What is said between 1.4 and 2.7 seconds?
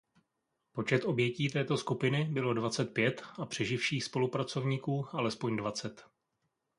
této skupiny bylo